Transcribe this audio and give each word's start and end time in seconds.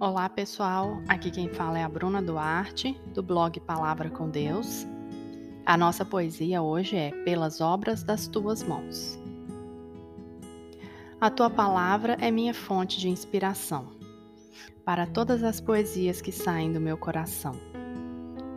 Olá 0.00 0.30
pessoal, 0.30 1.02
aqui 1.06 1.30
quem 1.30 1.46
fala 1.50 1.78
é 1.78 1.84
a 1.84 1.88
Bruna 1.88 2.22
Duarte, 2.22 2.98
do 3.12 3.22
blog 3.22 3.60
Palavra 3.60 4.08
com 4.08 4.30
Deus. 4.30 4.86
A 5.66 5.76
nossa 5.76 6.06
poesia 6.06 6.62
hoje 6.62 6.96
é 6.96 7.10
Pelas 7.22 7.60
Obras 7.60 8.02
das 8.02 8.26
Tuas 8.26 8.62
Mãos. 8.62 9.18
A 11.20 11.28
tua 11.28 11.50
palavra 11.50 12.16
é 12.18 12.30
minha 12.30 12.54
fonte 12.54 12.98
de 12.98 13.10
inspiração 13.10 13.88
para 14.86 15.06
todas 15.06 15.44
as 15.44 15.60
poesias 15.60 16.22
que 16.22 16.32
saem 16.32 16.72
do 16.72 16.80
meu 16.80 16.96
coração. 16.96 17.54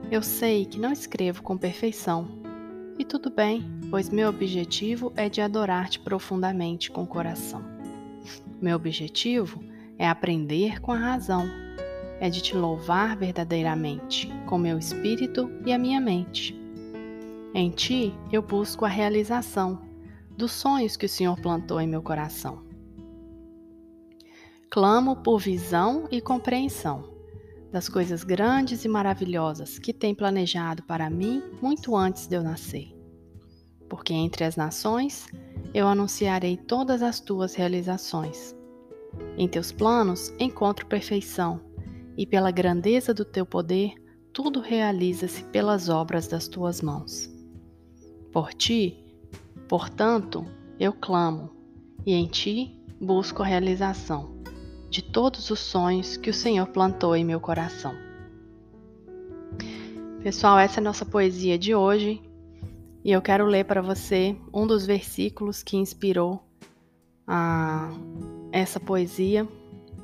Eu 0.09 0.23
sei 0.23 0.65
que 0.65 0.79
não 0.79 0.93
escrevo 0.93 1.43
com 1.43 1.57
perfeição, 1.57 2.25
e 2.97 3.03
tudo 3.03 3.29
bem, 3.29 3.69
pois 3.89 4.09
meu 4.09 4.29
objetivo 4.29 5.11
é 5.17 5.27
de 5.27 5.41
adorar-te 5.41 5.99
profundamente 5.99 6.89
com 6.89 7.03
o 7.03 7.07
coração. 7.07 7.61
Meu 8.61 8.77
objetivo 8.77 9.72
é 10.03 10.09
aprender 10.09 10.81
com 10.81 10.91
a 10.91 10.97
razão, 10.97 11.49
é 12.19 12.29
de 12.29 12.41
te 12.41 12.57
louvar 12.57 13.15
verdadeiramente, 13.15 14.29
com 14.45 14.57
meu 14.57 14.77
espírito 14.77 15.49
e 15.65 15.71
a 15.71 15.79
minha 15.79 16.01
mente. 16.01 16.53
Em 17.53 17.69
ti 17.69 18.13
eu 18.29 18.41
busco 18.41 18.83
a 18.83 18.89
realização 18.89 19.81
dos 20.37 20.51
sonhos 20.51 20.97
que 20.97 21.05
o 21.05 21.09
Senhor 21.09 21.39
plantou 21.39 21.79
em 21.79 21.87
meu 21.87 22.01
coração. 22.01 22.65
Clamo 24.69 25.15
por 25.15 25.39
visão 25.39 26.05
e 26.11 26.19
compreensão 26.19 27.09
das 27.71 27.87
coisas 27.87 28.25
grandes 28.25 28.83
e 28.83 28.89
maravilhosas 28.89 29.79
que 29.79 29.93
tem 29.93 30.13
planejado 30.13 30.83
para 30.83 31.09
mim 31.09 31.41
muito 31.61 31.95
antes 31.95 32.27
de 32.27 32.35
eu 32.35 32.43
nascer. 32.43 32.93
Porque 33.87 34.13
entre 34.13 34.43
as 34.43 34.57
nações 34.57 35.27
eu 35.73 35.87
anunciarei 35.87 36.57
todas 36.57 37.01
as 37.01 37.21
tuas 37.21 37.55
realizações 37.55 38.53
em 39.37 39.47
teus 39.47 39.71
planos 39.71 40.33
encontro 40.39 40.85
perfeição, 40.85 41.59
e 42.17 42.25
pela 42.25 42.51
grandeza 42.51 43.13
do 43.13 43.25
teu 43.25 43.45
poder, 43.45 43.93
tudo 44.31 44.59
realiza-se 44.59 45.43
pelas 45.45 45.89
obras 45.89 46.27
das 46.27 46.47
tuas 46.47 46.81
mãos. 46.81 47.29
Por 48.31 48.53
ti, 48.53 49.03
portanto, 49.67 50.45
eu 50.79 50.93
clamo, 50.93 51.51
e 52.05 52.13
em 52.13 52.27
ti 52.27 52.79
busco 52.99 53.43
a 53.43 53.45
realização 53.45 54.33
de 54.89 55.01
todos 55.01 55.49
os 55.49 55.59
sonhos 55.59 56.17
que 56.17 56.29
o 56.29 56.33
Senhor 56.33 56.67
plantou 56.67 57.15
em 57.15 57.25
meu 57.25 57.39
coração. 57.39 57.95
Pessoal, 60.21 60.59
essa 60.59 60.79
é 60.79 60.81
a 60.81 60.83
nossa 60.83 61.03
poesia 61.03 61.57
de 61.57 61.73
hoje, 61.73 62.21
e 63.03 63.11
eu 63.11 63.21
quero 63.21 63.45
ler 63.45 63.65
para 63.65 63.81
você 63.81 64.37
um 64.53 64.65
dos 64.65 64.85
versículos 64.85 65.63
que 65.63 65.75
inspirou 65.75 66.43
a 67.27 67.91
essa 68.53 68.79
poesia 68.79 69.47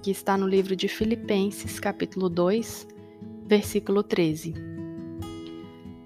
que 0.01 0.09
está 0.09 0.35
no 0.35 0.47
livro 0.47 0.75
de 0.75 0.87
Filipenses, 0.87 1.79
capítulo 1.79 2.27
2, 2.27 2.87
versículo 3.45 4.01
13. 4.01 4.55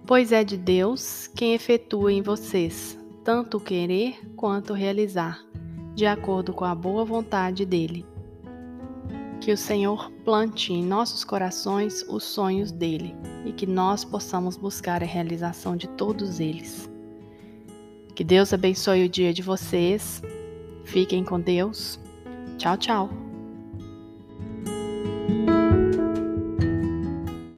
Pois 0.05 0.33
é 0.33 0.43
de 0.43 0.57
Deus 0.57 1.27
quem 1.33 1.53
efetua 1.53 2.11
em 2.11 2.21
vocês 2.21 2.99
tanto 3.23 3.55
o 3.55 3.61
querer 3.61 4.19
quanto 4.35 4.73
o 4.73 4.75
realizar, 4.75 5.39
de 5.95 6.05
acordo 6.05 6.51
com 6.51 6.65
a 6.65 6.75
boa 6.75 7.05
vontade 7.05 7.65
dele. 7.65 8.05
Que 9.39 9.53
o 9.53 9.57
Senhor 9.57 10.11
plante 10.25 10.73
em 10.73 10.83
nossos 10.83 11.23
corações 11.23 12.03
os 12.09 12.25
sonhos 12.25 12.69
dele 12.69 13.15
e 13.45 13.53
que 13.53 13.65
nós 13.65 14.03
possamos 14.03 14.57
buscar 14.57 15.01
a 15.01 15.05
realização 15.05 15.77
de 15.77 15.87
todos 15.87 16.41
eles. 16.41 16.89
Que 18.13 18.25
Deus 18.25 18.51
abençoe 18.51 19.05
o 19.05 19.09
dia 19.09 19.33
de 19.33 19.41
vocês. 19.41 20.21
Fiquem 20.83 21.23
com 21.23 21.39
Deus 21.39 21.97
Tchau, 22.63 22.77
tchau! 22.77 23.22